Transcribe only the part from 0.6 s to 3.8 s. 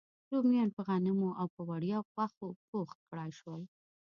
په غنمو او په وړیا غوښو بوخت کړای شول.